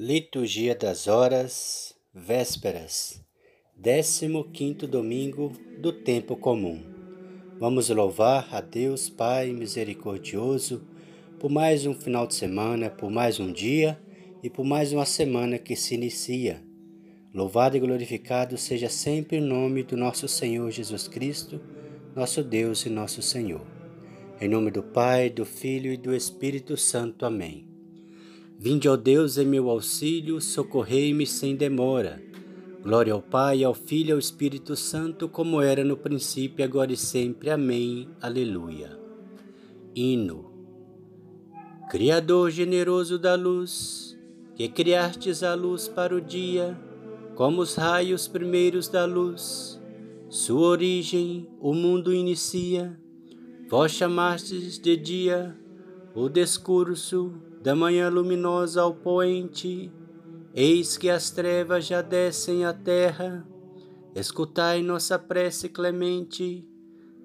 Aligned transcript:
Liturgia 0.00 0.76
das 0.76 1.08
Horas, 1.08 1.92
Vésperas, 2.14 3.20
15 3.82 4.86
domingo 4.86 5.52
do 5.80 5.92
Tempo 5.92 6.36
Comum. 6.36 6.80
Vamos 7.58 7.88
louvar 7.88 8.48
a 8.54 8.60
Deus 8.60 9.10
Pai 9.10 9.52
misericordioso 9.52 10.86
por 11.40 11.50
mais 11.50 11.84
um 11.84 11.94
final 11.94 12.28
de 12.28 12.36
semana, 12.36 12.88
por 12.88 13.10
mais 13.10 13.40
um 13.40 13.52
dia 13.52 14.00
e 14.40 14.48
por 14.48 14.64
mais 14.64 14.92
uma 14.92 15.04
semana 15.04 15.58
que 15.58 15.74
se 15.74 15.96
inicia. 15.96 16.62
Louvado 17.34 17.76
e 17.76 17.80
glorificado 17.80 18.56
seja 18.56 18.88
sempre 18.88 19.38
o 19.38 19.44
nome 19.44 19.82
do 19.82 19.96
nosso 19.96 20.28
Senhor 20.28 20.70
Jesus 20.70 21.08
Cristo, 21.08 21.60
nosso 22.14 22.44
Deus 22.44 22.86
e 22.86 22.88
nosso 22.88 23.20
Senhor. 23.20 23.66
Em 24.40 24.48
nome 24.48 24.70
do 24.70 24.80
Pai, 24.84 25.28
do 25.28 25.44
Filho 25.44 25.92
e 25.92 25.96
do 25.96 26.14
Espírito 26.14 26.76
Santo. 26.76 27.26
Amém. 27.26 27.67
Vinde, 28.60 28.88
ó 28.88 28.96
Deus, 28.96 29.38
em 29.38 29.46
meu 29.46 29.70
auxílio, 29.70 30.40
socorrei-me 30.40 31.24
sem 31.24 31.54
demora. 31.54 32.20
Glória 32.82 33.12
ao 33.12 33.22
Pai, 33.22 33.62
ao 33.62 33.72
Filho 33.72 34.08
e 34.08 34.12
ao 34.12 34.18
Espírito 34.18 34.74
Santo, 34.74 35.28
como 35.28 35.62
era 35.62 35.84
no 35.84 35.96
princípio, 35.96 36.64
agora 36.64 36.92
e 36.92 36.96
sempre. 36.96 37.50
Amém. 37.50 38.08
Aleluia. 38.20 38.98
Hino. 39.94 40.52
Criador 41.88 42.50
generoso 42.50 43.16
da 43.16 43.36
luz, 43.36 44.18
que 44.56 44.68
criastes 44.68 45.44
a 45.44 45.54
luz 45.54 45.86
para 45.86 46.12
o 46.12 46.20
dia, 46.20 46.76
como 47.36 47.62
os 47.62 47.76
raios 47.76 48.26
primeiros 48.26 48.88
da 48.88 49.04
luz, 49.04 49.80
sua 50.28 50.66
origem 50.66 51.48
o 51.60 51.72
mundo 51.72 52.12
inicia. 52.12 52.98
Vós 53.68 53.92
chamastes 53.92 54.80
de 54.80 54.96
dia 54.96 55.56
o 56.12 56.28
discurso 56.28 57.47
da 57.62 57.74
manhã 57.74 58.08
luminosa 58.08 58.82
ao 58.82 58.94
poente, 58.94 59.92
eis 60.54 60.96
que 60.96 61.10
as 61.10 61.30
trevas 61.30 61.86
já 61.86 62.02
descem 62.02 62.64
à 62.64 62.72
terra. 62.72 63.46
Escutai 64.14 64.82
nossa 64.82 65.18
prece 65.18 65.68
clemente, 65.68 66.66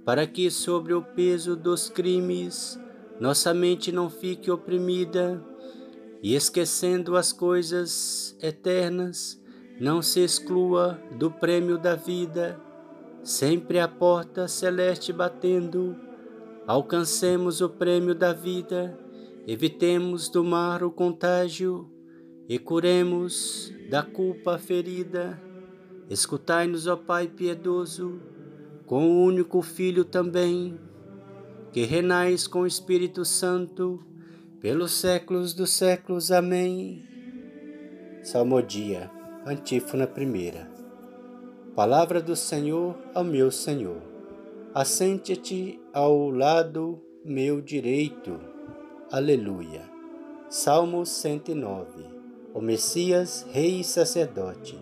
para 0.03 0.27
que 0.27 0.49
sobre 0.51 0.93
o 0.93 1.01
peso 1.01 1.55
dos 1.55 1.89
crimes 1.89 2.79
nossa 3.19 3.53
mente 3.53 3.91
não 3.91 4.09
fique 4.09 4.51
oprimida 4.51 5.41
e 6.21 6.35
esquecendo 6.35 7.15
as 7.15 7.31
coisas 7.31 8.35
eternas, 8.41 9.41
não 9.79 10.01
se 10.01 10.19
exclua 10.19 10.99
do 11.17 11.29
prêmio 11.29 11.77
da 11.77 11.95
vida, 11.95 12.59
sempre 13.23 13.79
a 13.79 13.87
porta 13.87 14.47
celeste 14.47 15.13
batendo, 15.13 15.95
alcancemos 16.67 17.61
o 17.61 17.69
prêmio 17.69 18.15
da 18.15 18.33
vida 18.33 18.97
Evitemos 19.45 20.29
do 20.29 20.41
mar 20.41 20.83
o 20.83 20.89
contágio 20.89 21.91
e 22.47 22.57
curemos 22.57 23.73
da 23.89 24.01
culpa 24.01 24.57
ferida. 24.57 25.37
Escutai-nos, 26.09 26.87
ó 26.87 26.95
Pai 26.95 27.27
piedoso, 27.27 28.21
com 28.85 29.05
o 29.05 29.25
único 29.25 29.61
Filho 29.61 30.05
também, 30.05 30.79
que 31.73 31.83
renais 31.83 32.47
com 32.47 32.61
o 32.61 32.67
Espírito 32.67 33.25
Santo, 33.25 34.01
pelos 34.61 34.93
séculos 34.93 35.53
dos 35.53 35.71
séculos. 35.71 36.31
Amém. 36.31 37.03
Salmodia, 38.23 39.11
Antífona 39.45 40.07
primeira. 40.07 40.71
Palavra 41.75 42.21
do 42.21 42.33
Senhor 42.33 42.97
ao 43.13 43.25
meu 43.25 43.51
Senhor. 43.51 44.01
Assente-te 44.73 45.81
ao 45.91 46.29
lado 46.29 47.01
meu 47.25 47.59
direito 47.59 48.52
Aleluia. 49.15 49.83
Salmo 50.49 51.05
109. 51.05 52.03
O 52.51 52.59
Messias, 52.59 53.45
rei 53.51 53.81
e 53.81 53.83
sacerdote. 53.83 54.75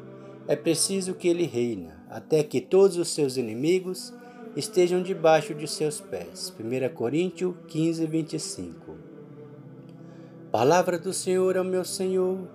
É 0.48 0.56
preciso 0.56 1.16
que 1.16 1.28
ele 1.28 1.44
reina, 1.44 2.02
até 2.10 2.42
que 2.42 2.62
todos 2.62 2.96
os 2.96 3.10
seus 3.10 3.36
inimigos 3.36 4.14
estejam 4.56 5.04
debaixo 5.04 5.54
de 5.54 5.68
seus 5.68 6.00
pés. 6.00 6.56
1 6.58 6.96
Coríntios 6.96 7.54
15, 7.68 8.08
25. 8.08 8.98
Palavra 10.50 10.98
do 10.98 11.12
Senhor 11.12 11.58
ao 11.58 11.66
meu 11.66 11.84
Senhor, 11.84 12.48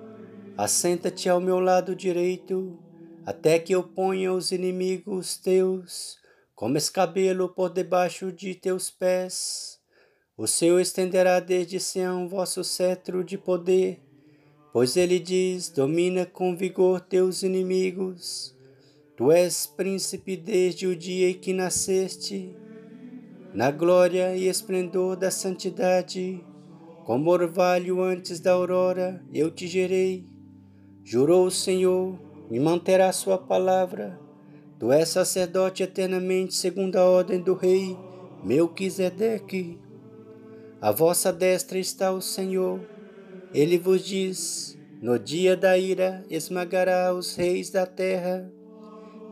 assenta-te 0.56 1.28
ao 1.28 1.42
meu 1.42 1.60
lado 1.60 1.94
direito, 1.94 2.78
até 3.26 3.58
que 3.58 3.74
eu 3.74 3.82
ponha 3.82 4.32
os 4.32 4.50
inimigos 4.50 5.36
teus 5.36 6.16
como 6.54 6.78
escabelo 6.78 7.50
por 7.50 7.68
debaixo 7.68 8.32
de 8.32 8.54
teus 8.54 8.90
pés. 8.90 9.75
O 10.38 10.46
Senhor 10.46 10.78
estenderá 10.80 11.40
desde 11.40 11.80
Sião 11.80 12.28
vosso 12.28 12.62
cetro 12.62 13.24
de 13.24 13.38
poder, 13.38 14.00
pois 14.72 14.96
ele 14.96 15.18
diz: 15.18 15.70
domina 15.70 16.26
com 16.26 16.54
vigor 16.54 17.00
teus 17.00 17.42
inimigos. 17.42 18.54
Tu 19.16 19.32
és 19.32 19.66
príncipe 19.66 20.36
desde 20.36 20.86
o 20.86 20.94
dia 20.94 21.30
em 21.30 21.34
que 21.34 21.54
nasceste, 21.54 22.54
na 23.54 23.70
glória 23.70 24.36
e 24.36 24.46
esplendor 24.46 25.16
da 25.16 25.30
santidade, 25.30 26.44
como 27.06 27.30
orvalho 27.30 28.02
antes 28.02 28.38
da 28.38 28.52
aurora, 28.52 29.24
eu 29.32 29.50
te 29.50 29.66
gerei. 29.66 30.26
Jurou 31.02 31.46
o 31.46 31.50
Senhor, 31.50 32.18
e 32.50 32.60
manterá 32.60 33.10
sua 33.12 33.38
palavra. 33.38 34.20
Tu 34.78 34.92
és 34.92 35.08
sacerdote 35.08 35.82
eternamente 35.82 36.54
segundo 36.54 36.96
a 36.96 37.08
ordem 37.08 37.40
do 37.40 37.54
rei 37.54 37.96
Melquisedeque. 38.44 39.85
A 40.80 40.90
vossa 40.90 41.32
destra 41.32 41.78
está 41.78 42.12
o 42.12 42.20
Senhor. 42.20 42.80
Ele 43.52 43.78
vos 43.78 44.04
diz: 44.04 44.78
No 45.00 45.18
dia 45.18 45.56
da 45.56 45.78
ira 45.78 46.24
esmagará 46.28 47.14
os 47.14 47.34
reis 47.34 47.70
da 47.70 47.86
terra, 47.86 48.50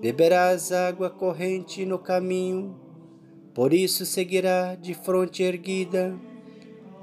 beberás 0.00 0.72
água 0.72 1.10
corrente 1.10 1.84
no 1.84 1.98
caminho, 1.98 2.74
por 3.52 3.74
isso 3.74 4.06
seguirá 4.06 4.74
de 4.74 4.94
fronte 4.94 5.42
erguida. 5.42 6.14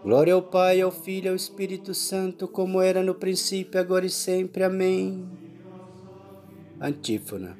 Glória 0.03 0.33
ao 0.33 0.41
Pai, 0.41 0.81
ao 0.81 0.91
Filho 0.91 1.27
e 1.27 1.29
ao 1.29 1.35
Espírito 1.35 1.93
Santo, 1.93 2.47
como 2.47 2.81
era 2.81 3.03
no 3.03 3.13
princípio, 3.13 3.79
agora 3.79 4.05
e 4.05 4.09
sempre. 4.09 4.63
Amém. 4.63 5.29
Antífona. 6.81 7.55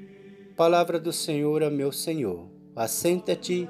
Palavra 0.58 1.00
do 1.00 1.14
Senhor 1.14 1.62
a 1.62 1.70
meu 1.70 1.92
Senhor. 1.92 2.48
Assenta-te 2.76 3.70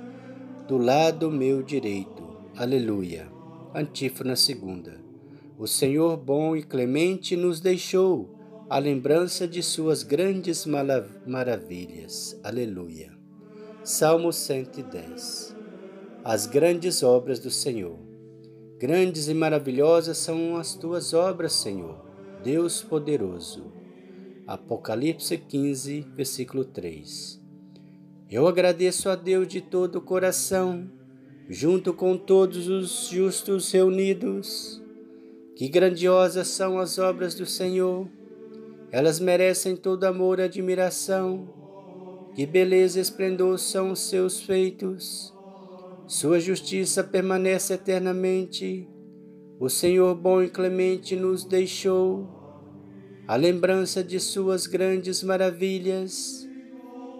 do 0.69 0.77
lado 0.77 1.29
meu 1.29 1.61
direito. 1.61 2.20
Aleluia. 2.57 3.31
Antífona 3.73 4.35
segunda. 4.35 4.99
O 5.57 5.65
Senhor 5.65 6.17
bom 6.17 6.53
e 6.53 6.61
clemente 6.61 7.37
nos 7.37 7.61
deixou 7.61 8.35
a 8.69 8.77
lembrança 8.77 9.47
de 9.47 9.63
suas 9.63 10.03
grandes 10.03 10.65
maravilhas. 11.25 12.37
Aleluia. 12.43 13.13
Salmo 13.85 14.33
110. 14.33 15.55
As 16.25 16.45
grandes 16.45 17.01
obras 17.01 17.39
do 17.39 17.49
Senhor. 17.49 17.97
Grandes 18.77 19.29
e 19.29 19.33
maravilhosas 19.33 20.17
são 20.17 20.57
as 20.57 20.75
tuas 20.75 21.13
obras, 21.13 21.53
Senhor, 21.53 22.05
Deus 22.43 22.81
poderoso. 22.81 23.71
Apocalipse 24.45 25.37
15, 25.37 26.05
versículo 26.15 26.65
3. 26.65 27.41
Eu 28.29 28.45
agradeço 28.45 29.07
a 29.07 29.15
Deus 29.15 29.47
de 29.47 29.61
todo 29.61 29.99
o 29.99 30.01
coração 30.01 30.99
junto 31.49 31.93
com 31.93 32.17
todos 32.17 32.67
os 32.67 33.07
justos 33.09 33.71
reunidos. 33.71 34.81
Que 35.55 35.67
grandiosas 35.67 36.47
são 36.47 36.79
as 36.79 36.97
obras 36.97 37.35
do 37.35 37.45
Senhor! 37.45 38.07
Elas 38.91 39.19
merecem 39.19 39.75
todo 39.75 40.03
amor 40.05 40.39
e 40.39 40.43
admiração. 40.43 41.47
Que 42.35 42.45
beleza 42.45 42.99
e 42.99 43.01
esplendor 43.01 43.57
são 43.59 43.91
os 43.91 43.99
seus 43.99 44.41
feitos! 44.41 45.33
Sua 46.07 46.39
justiça 46.39 47.03
permanece 47.03 47.73
eternamente. 47.73 48.87
O 49.59 49.69
Senhor 49.69 50.15
bom 50.15 50.41
e 50.41 50.49
clemente 50.49 51.15
nos 51.15 51.45
deixou 51.45 52.41
a 53.27 53.35
lembrança 53.35 54.03
de 54.03 54.19
suas 54.19 54.67
grandes 54.67 55.23
maravilhas. 55.23 56.49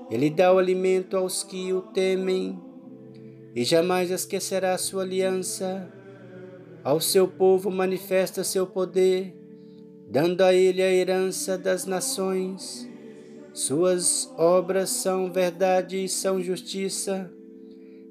Ele 0.10 0.30
dá 0.30 0.52
o 0.52 0.58
alimento 0.58 1.16
aos 1.16 1.42
que 1.42 1.72
o 1.72 1.82
temem 1.82 2.60
e 3.56 3.64
jamais 3.64 4.12
esquecerá 4.12 4.78
sua 4.78 5.04
aliança. 5.04 5.92
Ao 6.84 7.00
seu 7.00 7.28
povo 7.28 7.70
manifesta 7.70 8.44
seu 8.44 8.66
poder, 8.66 9.36
dando 10.08 10.42
a 10.42 10.54
ele 10.54 10.82
a 10.82 10.92
herança 10.92 11.58
das 11.58 11.86
nações. 11.86 12.90
Suas 13.54 14.32
obras 14.38 14.90
são 14.90 15.32
verdade 15.32 16.04
e 16.04 16.10
são 16.10 16.42
justiça. 16.42 17.32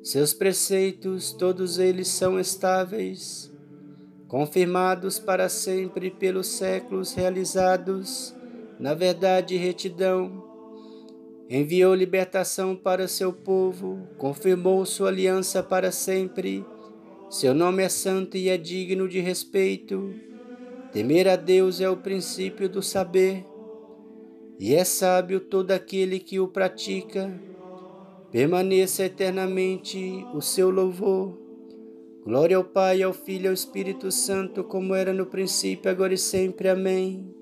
Seus 0.02 0.32
preceitos, 0.32 1.32
todos 1.32 1.78
eles 1.78 2.08
são 2.08 2.38
estáveis, 2.38 3.50
confirmados 4.28 5.18
para 5.18 5.48
sempre 5.48 6.10
pelos 6.10 6.46
séculos 6.46 7.12
realizados 7.12 8.34
na 8.80 8.94
verdade 8.94 9.54
e 9.54 9.58
retidão 9.58 10.49
enviou 11.50 11.92
libertação 11.96 12.76
para 12.76 13.08
seu 13.08 13.32
povo, 13.32 14.06
confirmou 14.16 14.86
sua 14.86 15.08
aliança 15.08 15.64
para 15.64 15.90
sempre. 15.90 16.64
Seu 17.28 17.52
nome 17.52 17.82
é 17.82 17.88
santo 17.88 18.36
e 18.36 18.48
é 18.48 18.56
digno 18.56 19.08
de 19.08 19.18
respeito. 19.18 20.14
Temer 20.92 21.26
a 21.26 21.34
Deus 21.34 21.80
é 21.80 21.90
o 21.90 21.96
princípio 21.96 22.68
do 22.68 22.80
saber, 22.80 23.44
e 24.60 24.74
é 24.74 24.84
sábio 24.84 25.40
todo 25.40 25.72
aquele 25.72 26.20
que 26.20 26.38
o 26.38 26.46
pratica. 26.46 27.32
Permaneça 28.30 29.04
eternamente 29.04 30.24
o 30.32 30.40
seu 30.40 30.70
louvor. 30.70 31.36
Glória 32.24 32.56
ao 32.56 32.62
Pai, 32.62 33.02
ao 33.02 33.12
Filho 33.12 33.46
e 33.46 33.48
ao 33.48 33.54
Espírito 33.54 34.12
Santo, 34.12 34.62
como 34.62 34.94
era 34.94 35.12
no 35.12 35.26
princípio, 35.26 35.90
agora 35.90 36.14
e 36.14 36.18
sempre. 36.18 36.68
Amém. 36.68 37.34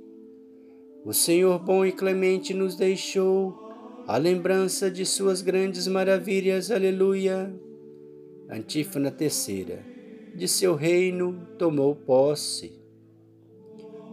O 1.04 1.12
Senhor 1.12 1.58
bom 1.58 1.84
e 1.84 1.92
clemente 1.92 2.54
nos 2.54 2.74
deixou 2.74 3.67
a 4.08 4.16
lembrança 4.16 4.90
de 4.90 5.04
suas 5.04 5.42
grandes 5.42 5.86
maravilhas. 5.86 6.70
Aleluia. 6.70 7.54
Antífona 8.48 9.10
terceira. 9.10 9.84
De 10.34 10.48
seu 10.48 10.74
reino 10.74 11.46
tomou 11.58 11.94
posse. 11.94 12.72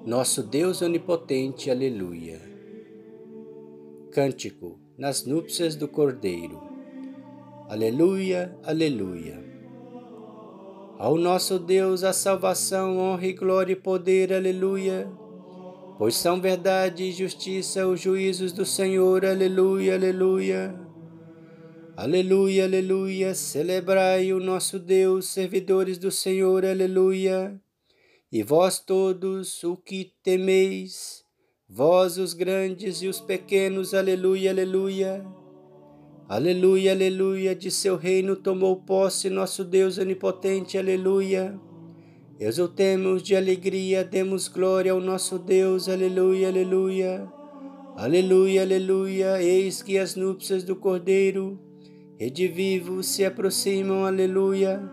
Nosso 0.05 0.43
Deus 0.43 0.81
onipotente. 0.81 1.71
Aleluia. 1.71 2.41
Cântico 4.11 4.77
nas 4.97 5.25
núpcias 5.25 5.77
do 5.77 5.87
Cordeiro. 5.87 6.61
Aleluia, 7.69 8.53
aleluia. 8.65 9.41
Ao 10.99 11.17
nosso 11.17 11.57
Deus 11.57 12.03
a 12.03 12.11
salvação, 12.11 12.97
honra 12.97 13.27
e 13.27 13.33
glória 13.33 13.71
e 13.71 13.77
poder. 13.77 14.33
Aleluia 14.33 15.09
pois 15.97 16.15
são 16.15 16.41
verdade 16.41 17.03
e 17.03 17.11
justiça 17.11 17.87
os 17.87 17.99
juízos 17.99 18.51
do 18.51 18.65
Senhor. 18.65 19.25
Aleluia, 19.25 19.95
aleluia. 19.95 20.75
Aleluia, 21.97 22.65
aleluia. 22.65 23.33
Celebrai 23.33 24.33
o 24.33 24.39
nosso 24.39 24.77
Deus, 24.77 25.29
servidores 25.29 25.97
do 25.97 26.11
Senhor. 26.11 26.65
Aleluia. 26.65 27.57
E 28.29 28.43
vós 28.43 28.79
todos 28.79 29.63
o 29.63 29.77
que 29.77 30.11
temeis, 30.21 31.23
vós 31.69 32.17
os 32.17 32.33
grandes 32.33 33.01
e 33.01 33.07
os 33.07 33.21
pequenos. 33.21 33.93
Aleluia, 33.93 34.51
aleluia. 34.51 35.25
Aleluia, 36.27 36.91
aleluia. 36.91 37.55
De 37.55 37.71
seu 37.71 37.95
reino 37.95 38.35
tomou 38.35 38.75
posse 38.81 39.29
nosso 39.29 39.63
Deus 39.63 39.97
onipotente. 39.97 40.77
Aleluia. 40.77 41.57
Exultemos 42.37 43.23
de 43.23 43.33
alegria, 43.33 44.03
demos 44.03 44.49
glória 44.49 44.91
ao 44.91 44.99
nosso 44.99 45.39
Deus, 45.39 45.87
aleluia, 45.87 46.49
aleluia. 46.49 47.25
Aleluia, 47.95 48.61
aleluia, 48.61 49.41
eis 49.41 49.81
que 49.81 49.97
as 49.97 50.17
núpcias 50.17 50.61
do 50.61 50.75
Cordeiro, 50.75 51.57
vivo 52.19 53.01
se 53.01 53.23
aproximam, 53.23 54.03
aleluia. 54.03 54.83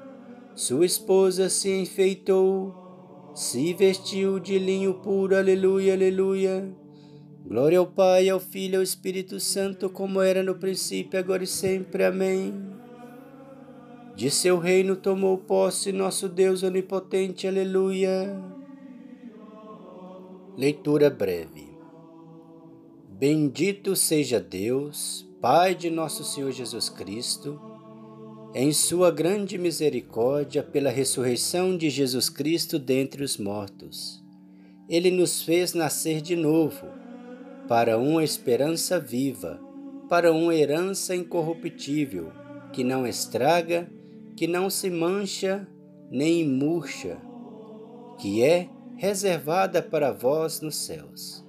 Sua 0.54 0.86
esposa 0.86 1.48
se 1.48 1.68
enfeitou, 1.68 3.32
se 3.34 3.74
vestiu 3.74 4.38
de 4.38 4.56
linho 4.56 4.94
puro, 4.94 5.36
aleluia, 5.36 5.94
aleluia. 5.94 6.72
Glória 7.44 7.80
ao 7.80 7.86
Pai, 7.88 8.28
ao 8.28 8.38
Filho 8.38 8.74
e 8.74 8.76
ao 8.76 8.82
Espírito 8.84 9.40
Santo, 9.40 9.90
como 9.90 10.22
era 10.22 10.44
no 10.44 10.54
princípio, 10.54 11.18
agora 11.18 11.42
e 11.42 11.48
sempre. 11.48 12.04
Amém. 12.04 12.71
De 14.22 14.30
seu 14.30 14.56
reino 14.56 14.94
tomou 14.94 15.36
posse 15.36 15.90
nosso 15.90 16.28
Deus 16.28 16.62
onipotente. 16.62 17.48
Aleluia. 17.48 18.40
Leitura 20.56 21.10
breve. 21.10 21.76
Bendito 23.08 23.96
seja 23.96 24.38
Deus, 24.38 25.28
Pai 25.40 25.74
de 25.74 25.90
nosso 25.90 26.22
Senhor 26.22 26.52
Jesus 26.52 26.88
Cristo, 26.88 27.60
em 28.54 28.72
sua 28.72 29.10
grande 29.10 29.58
misericórdia 29.58 30.62
pela 30.62 30.90
ressurreição 30.90 31.76
de 31.76 31.90
Jesus 31.90 32.28
Cristo 32.28 32.78
dentre 32.78 33.24
os 33.24 33.36
mortos. 33.36 34.22
Ele 34.88 35.10
nos 35.10 35.42
fez 35.42 35.74
nascer 35.74 36.20
de 36.20 36.36
novo, 36.36 36.86
para 37.66 37.98
uma 37.98 38.22
esperança 38.22 39.00
viva, 39.00 39.60
para 40.08 40.30
uma 40.30 40.54
herança 40.54 41.12
incorruptível, 41.12 42.30
que 42.72 42.84
não 42.84 43.04
estraga 43.04 43.90
que 44.36 44.46
não 44.46 44.70
se 44.70 44.90
mancha 44.90 45.66
nem 46.10 46.46
murcha, 46.46 47.18
que 48.18 48.42
é 48.42 48.68
reservada 48.96 49.82
para 49.82 50.12
vós 50.12 50.60
nos 50.60 50.76
céus. 50.76 51.44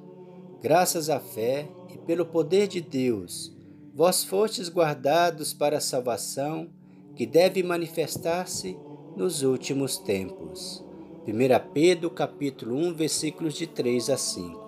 Graças 0.61 1.09
à 1.09 1.19
fé 1.19 1.69
e 1.93 1.97
pelo 1.97 2.25
poder 2.25 2.67
de 2.67 2.81
Deus, 2.81 3.55
vós 3.93 4.23
fostes 4.23 4.69
guardados 4.69 5.53
para 5.53 5.77
a 5.77 5.81
salvação 5.81 6.69
que 7.15 7.25
deve 7.25 7.61
manifestar-se 7.61 8.77
nos 9.15 9.43
últimos 9.43 9.97
tempos. 9.97 10.83
1 11.27 11.71
Pedro 11.73 12.09
capítulo 12.09 12.75
1, 12.75 12.93
versículos 12.95 13.53
de 13.53 13.67
3 13.67 14.09
a 14.09 14.17
5. 14.17 14.63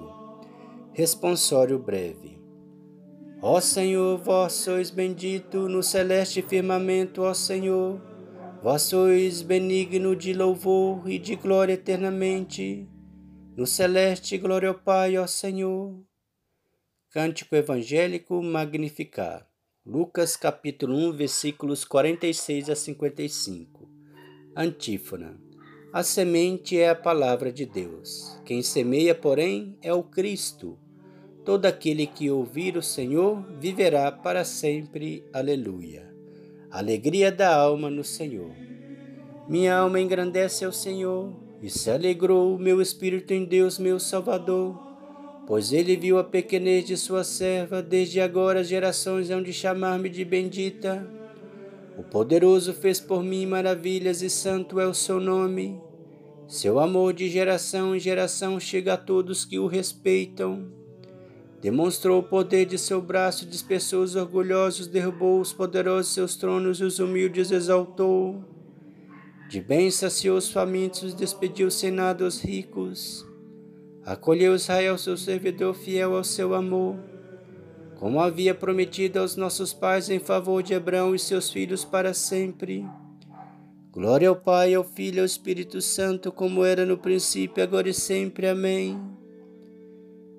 Responsório 0.93 1.79
breve. 1.79 2.34
Ó 3.47 3.61
Senhor, 3.61 4.17
vós 4.17 4.53
sois 4.53 4.89
bendito 4.89 5.69
no 5.69 5.83
celeste 5.83 6.41
firmamento, 6.41 7.21
ó 7.21 7.31
Senhor. 7.31 8.01
Vós 8.63 8.81
sois 8.81 9.43
benigno 9.43 10.15
de 10.15 10.33
louvor 10.33 11.07
e 11.07 11.19
de 11.19 11.35
glória 11.35 11.73
eternamente. 11.73 12.89
No 13.55 13.67
celeste, 13.67 14.35
glória 14.39 14.69
ao 14.69 14.73
Pai, 14.73 15.15
ó 15.15 15.27
Senhor. 15.27 15.95
Cântico 17.11 17.55
Evangélico 17.55 18.41
Magnificar. 18.41 19.47
Lucas 19.85 20.35
capítulo 20.35 20.97
1, 21.09 21.13
versículos 21.13 21.85
46 21.85 22.71
a 22.71 22.75
55. 22.75 23.87
Antífona. 24.57 25.39
A 25.93 26.01
semente 26.01 26.79
é 26.79 26.89
a 26.89 26.95
palavra 26.95 27.53
de 27.53 27.67
Deus. 27.67 28.41
Quem 28.43 28.63
semeia, 28.63 29.13
porém, 29.13 29.77
é 29.83 29.93
o 29.93 30.01
Cristo 30.01 30.79
Todo 31.45 31.67
aquele 31.67 32.07
que 32.07 32.31
ouvir 32.31 32.75
o 32.75 32.81
Senhor 32.81 33.45
viverá 33.59 34.11
para 34.11 34.43
sempre. 34.43 35.23
Aleluia. 35.31 36.11
Alegria 36.71 37.31
da 37.31 37.55
alma 37.55 37.87
no 37.87 38.03
Senhor. 38.03 38.49
Minha 39.47 39.77
alma 39.77 39.99
engrandece 39.99 40.65
ao 40.65 40.71
Senhor 40.71 41.31
e 41.61 41.69
se 41.69 41.91
alegrou 41.91 42.55
o 42.55 42.59
meu 42.59 42.81
espírito 42.81 43.31
em 43.31 43.45
Deus, 43.45 43.77
meu 43.77 43.99
Salvador, 43.99 44.75
pois 45.45 45.71
ele 45.71 45.95
viu 45.95 46.17
a 46.17 46.23
pequenez 46.23 46.83
de 46.83 46.97
sua 46.97 47.23
serva, 47.23 47.79
desde 47.79 48.19
agora 48.19 48.61
as 48.61 48.67
gerações 48.67 49.29
hão 49.29 49.43
de 49.43 49.53
chamar-me 49.53 50.09
de 50.09 50.25
bendita. 50.25 51.07
O 51.95 52.01
poderoso 52.01 52.73
fez 52.73 52.99
por 52.99 53.23
mim 53.23 53.45
maravilhas 53.45 54.23
e 54.23 54.31
santo 54.31 54.79
é 54.79 54.87
o 54.87 54.95
seu 54.95 55.19
nome. 55.19 55.79
Seu 56.47 56.79
amor 56.79 57.13
de 57.13 57.29
geração 57.29 57.95
em 57.95 57.99
geração 57.99 58.59
chega 58.59 58.95
a 58.95 58.97
todos 58.97 59.45
que 59.45 59.59
o 59.59 59.67
respeitam. 59.67 60.84
Demonstrou 61.65 62.19
o 62.19 62.23
poder 62.23 62.67
de 62.67 62.77
seu 62.77 63.01
braço, 63.01 63.43
dispersou 63.43 64.03
os 64.03 64.15
orgulhosos, 64.15 64.85
derrubou 64.85 65.41
os 65.41 65.51
poderosos 65.51 66.13
seus 66.13 66.35
tronos 66.35 66.79
e 66.79 66.83
os 66.83 66.99
humildes 66.99 67.49
exaltou. 67.49 68.45
De 69.49 69.59
bem 69.61 69.89
saciou 69.89 70.37
os 70.37 70.51
famintos, 70.51 71.15
despediu 71.15 71.71
sem 71.71 71.89
nada 71.89 72.23
os 72.23 72.39
ricos. 72.39 73.25
Acolheu 74.05 74.53
Israel, 74.53 74.95
seu 74.99 75.17
servidor 75.17 75.73
fiel 75.73 76.15
ao 76.15 76.23
seu 76.23 76.53
amor, 76.53 76.99
como 77.95 78.19
havia 78.19 78.53
prometido 78.53 79.17
aos 79.17 79.35
nossos 79.35 79.73
pais 79.73 80.07
em 80.07 80.19
favor 80.19 80.61
de 80.61 80.75
Abraão 80.75 81.15
e 81.15 81.19
seus 81.19 81.49
filhos 81.49 81.83
para 81.83 82.13
sempre. 82.13 82.85
Glória 83.91 84.29
ao 84.29 84.35
Pai, 84.35 84.75
ao 84.75 84.83
Filho 84.83 85.17
e 85.17 85.19
ao 85.21 85.25
Espírito 85.25 85.81
Santo, 85.81 86.31
como 86.31 86.63
era 86.63 86.85
no 86.85 86.95
princípio, 86.95 87.63
agora 87.63 87.89
e 87.89 87.93
sempre. 87.93 88.47
Amém. 88.47 89.01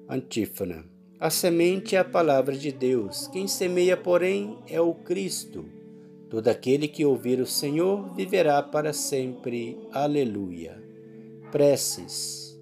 Antífona. 0.08 0.94
A 1.18 1.30
semente 1.30 1.96
é 1.96 1.98
a 1.98 2.04
palavra 2.04 2.54
de 2.54 2.70
Deus. 2.70 3.26
Quem 3.28 3.48
semeia, 3.48 3.96
porém, 3.96 4.58
é 4.68 4.78
o 4.78 4.92
Cristo. 4.92 5.64
Todo 6.28 6.48
aquele 6.48 6.86
que 6.86 7.06
ouvir 7.06 7.40
o 7.40 7.46
Senhor 7.46 8.14
viverá 8.14 8.62
para 8.62 8.92
sempre. 8.92 9.80
Aleluia. 9.92 10.76
Preces. 11.50 12.60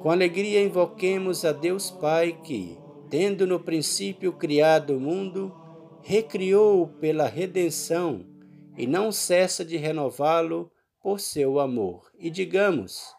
Com 0.00 0.10
alegria 0.10 0.62
invoquemos 0.62 1.44
a 1.44 1.52
Deus 1.52 1.90
Pai 1.90 2.38
que, 2.42 2.78
tendo 3.10 3.46
no 3.46 3.60
princípio 3.60 4.32
criado 4.32 4.96
o 4.96 5.00
mundo, 5.00 5.54
recriou-o 6.00 6.88
pela 6.88 7.26
redenção 7.26 8.24
e 8.78 8.86
não 8.86 9.12
cessa 9.12 9.62
de 9.62 9.76
renová-lo 9.76 10.70
por 11.02 11.20
seu 11.20 11.60
amor. 11.60 12.10
E 12.18 12.30
digamos: 12.30 13.14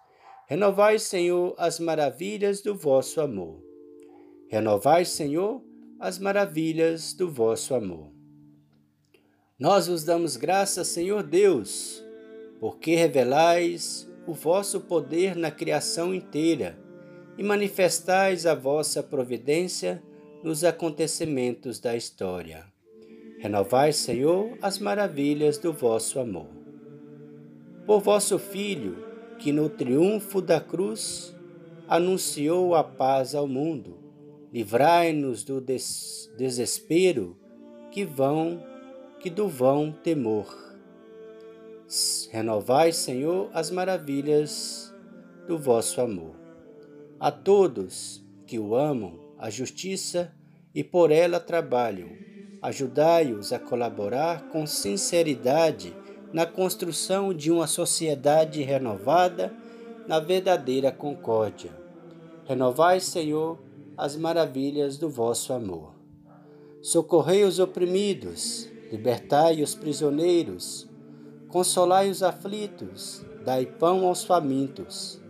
Renovai, 0.48 0.98
Senhor, 0.98 1.53
as 1.56 1.79
maravilhas 1.79 2.62
do 2.62 2.74
vosso 2.74 3.22
amor. 3.22 3.68
Renovai, 4.50 5.06
Senhor, 5.06 5.63
as 6.00 6.18
maravilhas 6.18 7.13
do 7.13 7.29
vosso 7.29 7.75
amor. 7.75 8.12
Nós 9.60 9.86
vos 9.86 10.03
damos 10.03 10.36
graças, 10.36 10.88
Senhor 10.88 11.22
Deus, 11.22 12.03
porque 12.60 12.96
revelais 12.96 14.12
o 14.25 14.34
vosso 14.34 14.82
poder 14.82 15.36
na 15.36 15.51
criação 15.51 16.15
inteira 16.15 16.79
e 17.38 17.44
manifestais 17.44 18.48
a 18.48 18.56
vossa 18.56 19.03
providência 19.03 20.01
nos 20.44 20.63
acontecimentos 20.63 21.79
da 21.79 21.96
história. 21.96 22.65
Renovai, 23.38 23.94
Senhor, 23.94 24.58
as 24.63 24.79
maravilhas 24.79 25.60
do 25.60 25.72
vosso 25.72 26.20
amor. 26.20 26.50
Por 27.86 28.01
vosso 28.01 28.39
Filho, 28.39 28.98
que 29.38 29.51
no 29.51 29.70
triunfo 29.70 30.41
da 30.41 30.60
cruz 30.60 31.36
anunciou 31.88 32.74
a 32.74 32.84
paz 32.84 33.36
ao 33.36 33.48
mundo. 33.48 34.08
Livrai-nos 34.51 35.44
do 35.44 35.62
des 35.62 36.32
desespero 36.38 37.38
que 37.91 38.03
vão 38.03 38.63
que 39.20 39.29
do 39.29 39.48
vão 39.48 39.91
temor. 39.91 40.48
Renovai, 42.32 42.91
Senhor, 42.91 43.50
as 43.53 43.70
maravilhas 43.70 44.94
do 45.48 45.58
vosso 45.58 46.00
amor. 46.01 46.36
A 47.20 47.32
todos 47.32 48.24
que 48.48 48.58
o 48.58 48.75
amam, 48.75 49.20
a 49.38 49.50
justiça 49.50 50.32
e 50.74 50.84
por 50.84 51.12
ela 51.12 51.39
trabalham, 51.39 52.10
ajudai-os 52.62 53.51
a 53.51 53.60
colaborar 53.60 54.50
com 54.50 54.65
sinceridade 54.65 55.96
na 56.32 56.46
construção 56.46 57.34
de 57.34 57.51
uma 57.51 57.68
sociedade 57.68 58.62
renovada 58.62 59.53
na 60.08 60.20
verdadeira 60.20 60.91
concórdia. 60.91 61.72
Renovai, 62.46 63.00
Senhor, 63.00 63.60
as 64.00 64.15
maravilhas 64.15 64.98
do 64.98 65.10
vosso 65.10 65.51
amor. 65.51 65.94
Socorrei 66.82 67.44
os 67.44 67.60
oprimidos, 67.60 68.70
libertai 68.89 69.62
os 69.62 69.75
prisioneiros, 69.75 70.88
consolai 71.50 72.10
os 72.10 72.24
aflitos, 72.24 73.22
dai 73.44 73.65
pão 73.65 74.08
aos 74.08 74.24
famintos. 74.24 75.22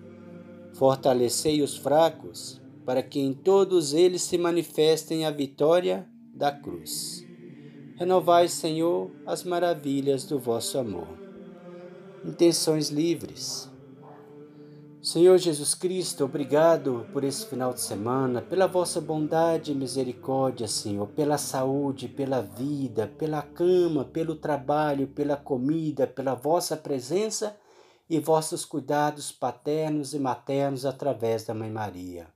Fortalecei 0.74 1.64
os 1.64 1.76
fracos, 1.76 2.62
para 2.86 3.02
que 3.02 3.20
em 3.20 3.34
todos 3.34 3.96
eles 3.96 4.22
se 4.22 4.38
manifestem 4.38 5.26
a 5.26 5.32
vitória 5.32 6.08
da 6.32 6.52
cruz. 6.52 7.26
Renovai, 7.96 8.48
Senhor, 8.48 9.10
as 9.26 9.44
maravilhas 9.44 10.26
do 10.26 10.38
vosso 10.38 10.78
amor. 10.78 11.08
Intenções 12.24 12.90
livres. 12.90 13.68
Senhor 15.02 15.38
Jesus 15.38 15.74
Cristo, 15.74 16.26
obrigado 16.26 17.08
por 17.14 17.24
esse 17.24 17.46
final 17.46 17.74
de 17.74 17.80
semana, 17.80 18.42
pela 18.42 18.68
vossa 18.68 19.00
bondade 19.00 19.72
e 19.72 19.76
misericórdia, 19.76 20.68
Senhor, 20.68 21.08
pela 21.08 21.38
saúde, 21.38 22.10
pela 22.10 22.42
vida, 22.42 23.08
pela 23.08 23.42
cama, 23.42 24.04
pelo 24.04 24.36
trabalho, 24.36 25.08
pela 25.08 25.38
comida, 25.38 26.06
pela 26.06 26.36
vossa 26.36 26.76
presença 26.76 27.58
e 28.10 28.20
vossos 28.20 28.66
cuidados 28.66 29.32
paternos 29.32 30.14
e 30.14 30.20
maternos 30.20 30.86
através 30.86 31.46
da 31.46 31.54
Mãe 31.54 31.72
Maria. 31.72 32.28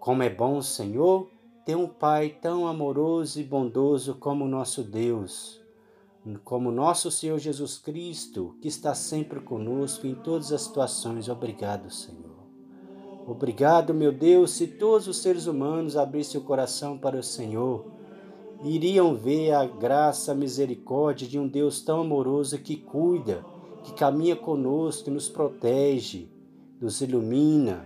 Como 0.00 0.24
é 0.24 0.28
bom, 0.28 0.60
Senhor, 0.60 1.30
ter 1.64 1.76
um 1.76 1.86
Pai 1.86 2.30
tão 2.42 2.66
amoroso 2.66 3.40
e 3.40 3.44
bondoso 3.44 4.16
como 4.16 4.44
o 4.44 4.48
nosso 4.48 4.82
Deus, 4.82 5.64
como 6.42 6.70
nosso 6.70 7.10
Senhor 7.10 7.38
Jesus 7.38 7.78
Cristo, 7.78 8.56
que 8.60 8.68
está 8.68 8.94
sempre 8.94 9.40
conosco 9.40 10.06
em 10.06 10.14
todas 10.14 10.52
as 10.52 10.62
situações. 10.62 11.28
Obrigado, 11.28 11.90
Senhor. 11.90 12.36
Obrigado, 13.26 13.92
meu 13.92 14.12
Deus, 14.12 14.52
se 14.52 14.66
todos 14.66 15.08
os 15.08 15.18
seres 15.18 15.46
humanos 15.46 15.96
abrissem 15.96 16.40
o 16.40 16.44
coração 16.44 16.96
para 16.96 17.18
o 17.18 17.22
Senhor, 17.22 17.84
iriam 18.62 19.16
ver 19.16 19.52
a 19.52 19.66
graça, 19.66 20.30
a 20.30 20.34
misericórdia 20.34 21.26
de 21.26 21.38
um 21.38 21.48
Deus 21.48 21.80
tão 21.80 22.02
amoroso 22.02 22.58
que 22.58 22.76
cuida, 22.76 23.44
que 23.82 23.92
caminha 23.94 24.36
conosco, 24.36 25.04
que 25.04 25.10
nos 25.10 25.28
protege, 25.28 26.28
nos 26.80 27.00
ilumina, 27.00 27.84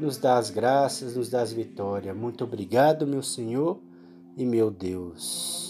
nos 0.00 0.16
dá 0.16 0.38
as 0.38 0.48
graças, 0.48 1.16
nos 1.16 1.28
dá 1.28 1.42
as 1.42 1.52
vitórias. 1.52 2.16
Muito 2.16 2.44
obrigado, 2.44 3.06
meu 3.06 3.22
Senhor 3.22 3.78
e 4.36 4.44
meu 4.46 4.70
Deus. 4.70 5.67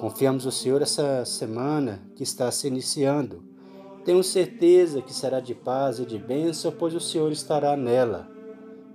Confiamos 0.00 0.44
no 0.44 0.52
Senhor 0.52 0.80
essa 0.80 1.24
semana 1.24 2.00
que 2.14 2.22
está 2.22 2.48
se 2.52 2.68
iniciando. 2.68 3.42
Tenho 4.04 4.22
certeza 4.22 5.02
que 5.02 5.12
será 5.12 5.40
de 5.40 5.56
paz 5.56 5.98
e 5.98 6.06
de 6.06 6.18
bênção, 6.18 6.70
pois 6.70 6.94
o 6.94 7.00
Senhor 7.00 7.32
estará 7.32 7.76
nela. 7.76 8.30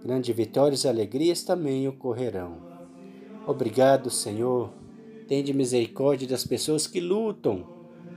Grandes 0.01 0.33
vitórias 0.33 0.85
e 0.85 0.87
alegrias 0.87 1.43
também 1.43 1.87
ocorrerão. 1.89 2.57
Obrigado, 3.45 4.09
Senhor. 4.09 4.71
Tende 5.27 5.53
misericórdia 5.53 6.27
das 6.27 6.47
pessoas 6.47 6.87
que 6.87 7.01
lutam 7.01 7.67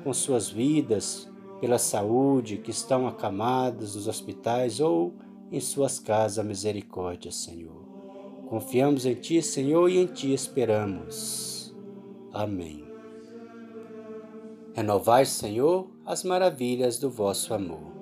com 0.04 0.12
suas 0.12 0.48
vidas 0.48 1.28
pela 1.60 1.78
saúde, 1.78 2.58
que 2.58 2.70
estão 2.70 3.08
acamadas 3.08 3.96
nos 3.96 4.06
hospitais 4.06 4.78
ou 4.78 5.12
em 5.50 5.58
suas 5.60 5.98
casas 5.98 6.46
misericórdia, 6.46 7.32
Senhor. 7.32 7.84
Confiamos 8.48 9.04
em 9.04 9.14
Ti, 9.14 9.42
Senhor, 9.42 9.88
e 9.88 9.98
em 9.98 10.06
Ti 10.06 10.32
esperamos. 10.32 11.55
Amém. 12.36 12.84
Renovai, 14.74 15.24
Senhor, 15.24 15.88
as 16.04 16.22
maravilhas 16.22 16.98
do 16.98 17.08
vosso 17.08 17.54
amor. 17.54 17.96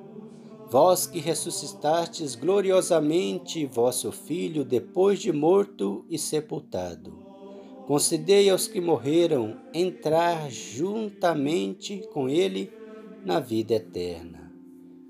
Vós 0.69 1.07
que 1.07 1.21
ressuscitastes 1.21 2.35
gloriosamente 2.35 3.65
vosso 3.65 4.11
Filho 4.11 4.65
depois 4.65 5.21
de 5.21 5.31
morto 5.31 6.05
e 6.11 6.19
sepultado, 6.19 7.17
concedei 7.87 8.51
aos 8.51 8.67
que 8.67 8.81
morreram 8.81 9.57
entrar 9.73 10.51
juntamente 10.51 12.05
com 12.13 12.29
Ele 12.29 12.73
na 13.25 13.39
vida 13.39 13.75
eterna. 13.75 14.53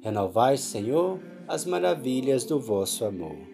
Renovai, 0.03 0.59
Senhor, 0.59 1.19
as 1.49 1.65
maravilhas 1.65 2.45
do 2.45 2.61
vosso 2.61 3.07
amor. 3.07 3.54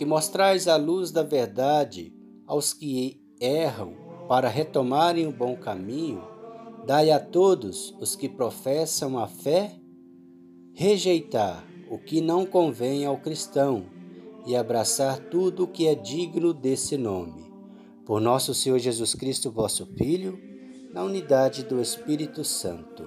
que 0.00 0.06
mostrais 0.06 0.66
a 0.66 0.76
luz 0.76 1.10
da 1.10 1.22
verdade 1.22 2.10
aos 2.46 2.72
que 2.72 3.20
erram 3.38 3.92
para 4.26 4.48
retomarem 4.48 5.26
o 5.26 5.30
bom 5.30 5.54
caminho, 5.54 6.22
dai 6.86 7.10
a 7.10 7.20
todos 7.20 7.94
os 8.00 8.16
que 8.16 8.26
professam 8.26 9.18
a 9.18 9.26
fé 9.26 9.78
rejeitar 10.72 11.62
o 11.90 11.98
que 11.98 12.22
não 12.22 12.46
convém 12.46 13.04
ao 13.04 13.18
cristão 13.18 13.84
e 14.46 14.56
abraçar 14.56 15.18
tudo 15.28 15.64
o 15.64 15.68
que 15.68 15.86
é 15.86 15.94
digno 15.94 16.54
desse 16.54 16.96
nome. 16.96 17.52
Por 18.06 18.22
nosso 18.22 18.54
Senhor 18.54 18.78
Jesus 18.78 19.14
Cristo, 19.14 19.50
vosso 19.50 19.84
Filho, 19.98 20.40
na 20.94 21.04
unidade 21.04 21.62
do 21.62 21.78
Espírito 21.78 22.42
Santo. 22.42 23.06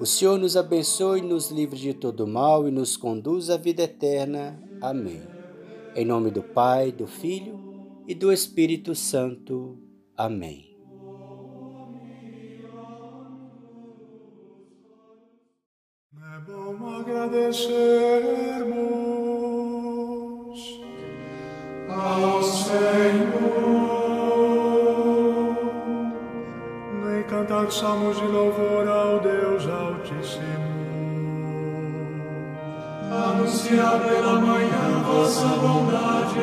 O 0.00 0.06
Senhor 0.06 0.38
nos 0.38 0.56
abençoe, 0.56 1.20
nos 1.20 1.50
livre 1.50 1.78
de 1.78 1.92
todo 1.92 2.26
mal 2.26 2.66
e 2.66 2.70
nos 2.70 2.96
conduz 2.96 3.50
à 3.50 3.58
vida 3.58 3.82
eterna. 3.82 4.58
Amém. 4.80 5.33
Em 5.96 6.04
nome 6.04 6.30
do 6.30 6.42
Pai, 6.42 6.90
do 6.90 7.06
Filho 7.06 8.02
e 8.06 8.14
do 8.14 8.32
Espírito 8.32 8.94
Santo. 8.94 9.78
Amém. 10.16 10.76
É 16.20 16.40
bom 16.40 17.00
agradecermos 17.00 17.74
ao 21.88 22.42
Senhor. 22.42 23.94
cantar 27.28 27.70
salmos 27.70 28.16
de 28.16 28.26
louvor 28.26 28.88
ao 28.88 29.20
Deus 29.20 29.66
Altíssimo. 29.66 30.74
Anunciar 33.10 34.00
pela 34.00 34.40
manhã 34.40 34.83
vossa 35.14 35.46
bondade 35.46 36.40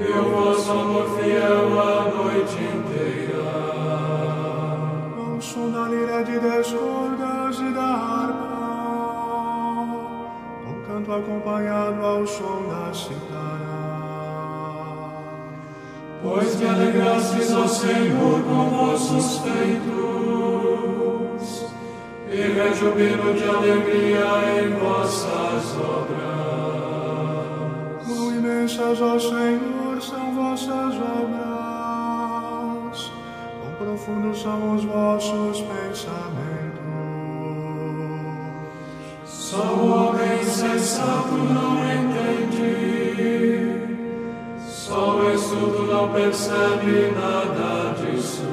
e 0.00 0.12
o 0.12 0.22
vosso 0.30 0.70
amor 0.70 1.06
fiel 1.16 1.80
a 1.80 2.10
noite 2.14 2.58
inteira. 2.76 3.48
Ao 5.16 5.40
som 5.40 5.70
da 5.70 5.88
lira 5.88 6.22
de 6.24 6.38
dez 6.38 6.70
cordas 6.70 7.58
e 7.58 7.70
da 7.72 7.94
harpa, 8.04 8.58
um 10.66 10.82
canto 10.86 11.10
acompanhado 11.12 12.04
ao 12.04 12.26
som 12.26 12.68
da 12.68 12.92
citara. 12.92 13.78
Pois 16.22 16.54
que 16.54 16.66
alegrastes 16.66 17.52
ao 17.52 17.68
Senhor 17.68 18.42
com 18.42 18.68
vossos 18.70 19.38
feitos, 19.38 19.88
e 22.30 22.36
rejubilo 22.36 23.32
de 23.32 23.44
alegria 23.44 24.60
em 24.60 24.68
vossas 24.74 25.76
obras. 25.78 26.37
Imensas, 28.48 28.98
ó 29.02 29.18
Senhor, 29.18 30.00
são 30.00 30.34
vossas 30.34 30.94
obras, 31.26 32.32
quão 33.60 33.74
profundos 33.78 34.40
são 34.40 34.74
os 34.74 34.84
vossos 34.84 35.60
pensamentos. 35.60 36.80
Só 39.26 39.74
o 39.74 39.90
homem 39.90 40.42
sensato 40.44 41.34
não 41.34 41.76
entende, 41.92 42.56
só 44.66 45.18
o 45.18 45.30
estudo 45.34 45.82
não 45.92 46.08
percebe 46.10 47.12
nada 47.14 47.92
disso. 48.00 48.48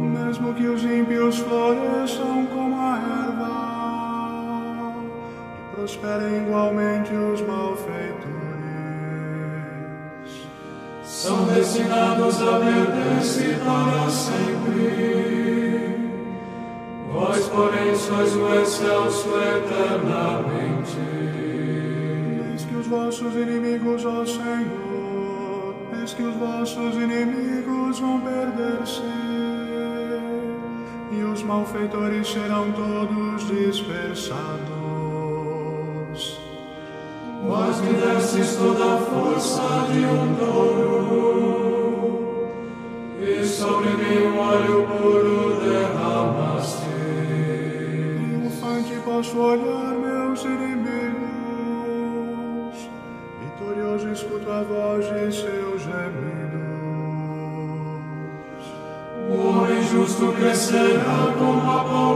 Mesmo 0.00 0.54
que 0.54 0.66
os 0.66 0.82
ímpios 0.82 1.38
floresçam 1.38 2.46
como 2.46 2.74
a 2.80 2.98
erva 3.28 3.70
e 5.62 5.76
prosperem 5.76 6.42
igualmente 6.46 7.14
os 7.14 7.40
malfeitores, 7.42 8.39
São 11.20 11.44
destinados 11.44 12.40
a 12.40 12.58
perder-se 12.58 13.54
para 13.62 14.08
sempre. 14.08 15.98
Vós, 17.12 17.46
porém, 17.48 17.94
sois 17.94 18.34
o 18.36 18.54
excelso 18.54 19.28
eternamente. 19.28 20.96
eis 22.50 22.64
que 22.64 22.74
os 22.74 22.86
vossos 22.86 23.34
inimigos, 23.34 24.06
ó 24.06 24.24
Senhor, 24.24 25.74
eis 26.00 26.14
que 26.14 26.22
os 26.22 26.36
vossos 26.36 26.94
inimigos 26.94 28.00
vão 28.00 28.18
perder-se 28.22 29.02
e 31.12 31.22
os 31.22 31.42
malfeitores 31.42 32.28
serão 32.28 32.72
todos 32.72 33.46
dispersados. 33.46 34.69
Vós 37.50 37.80
me 37.80 37.94
destes 37.94 38.54
toda 38.54 38.94
a 38.94 38.98
força 38.98 39.88
de 39.92 40.06
um 40.06 40.36
touro, 40.36 41.98
e 43.18 43.44
sobre 43.44 43.88
mim 43.88 44.18
um 44.28 44.38
óleo 44.38 44.86
puro 44.86 45.58
derramaste. 45.60 46.86
Triunfante 48.18 48.94
posso 49.04 49.36
olhar 49.36 49.94
meus 49.98 50.44
inimigos, 50.44 51.18
vitorioso 53.40 54.12
escuto 54.12 54.48
a 54.48 54.62
voz 54.62 55.06
de 55.06 55.32
seus 55.34 55.82
gemidos. 55.82 56.70
O 59.28 59.34
homem 59.48 59.82
justo 59.88 60.32
crescerá 60.38 61.34
como 61.36 61.68
a 61.68 61.82
palmeira, 61.82 62.09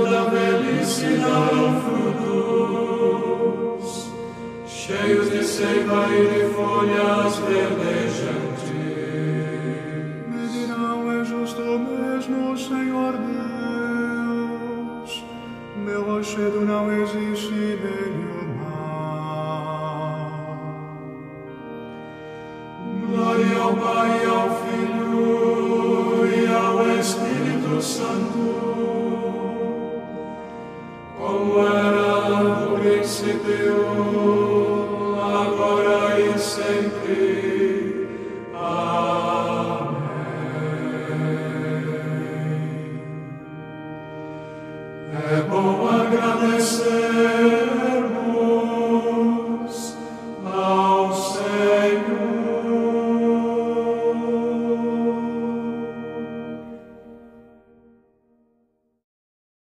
da 0.00 0.24
velhice 0.24 1.18
darão 1.18 1.80
frutos, 2.22 3.86
cheios 4.66 5.30
de 5.30 5.44
seiva 5.44 6.08
e 6.08 6.26
de 6.26 6.46
folhas 6.54 7.36
verdejantes. 7.36 8.72
Me 10.28 10.48
dirão, 10.48 11.12
é 11.12 11.24
justo 11.24 11.60
mesmo, 11.60 12.56
Senhor 12.56 13.12
Deus, 14.32 15.10
meu 15.76 16.02
rochedo 16.04 16.62
não 16.62 16.90
existe 16.90 17.52
nele 17.52 18.26
o 18.40 18.44
mal. 18.64 19.12
Glória 23.10 23.58
ao 23.60 23.74
Pai, 23.76 24.24
ao 24.24 24.48
Filho 24.64 26.26
e 26.34 26.46
ao 26.50 26.98
Espírito 26.98 27.82
Santo, 27.82 29.01
como 31.22 31.60
era 31.68 32.42
no 33.92 34.41